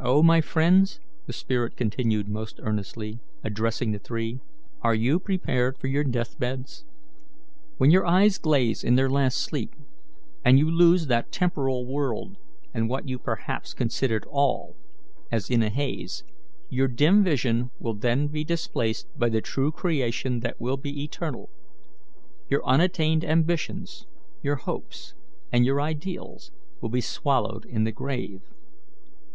[0.00, 4.40] "O, my friends," the spirit continued most earnestly, addressing the three,
[4.80, 6.86] "are you prepared for your death beds?
[7.76, 9.74] When your eyes glaze in their last sleep,
[10.42, 12.38] and you lose that temporal world
[12.72, 14.74] and what you perhaps considered all,
[15.30, 16.24] as in a haze,
[16.70, 21.50] your dim vision will then be displaced by the true creation that will be eternal.
[22.48, 24.06] Your unattained ambitions,
[24.42, 25.12] your hopes,
[25.52, 28.40] and your ideals will be swallowed in the grave.